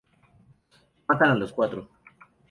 [1.07, 1.87] Matan a los cuatro.